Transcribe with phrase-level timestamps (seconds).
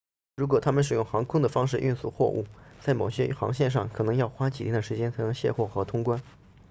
[0.37, 2.47] 如果他们使用航空的方式运输货物
[2.79, 6.19] 在某些航线上可能要花几天的时间才能卸货和通关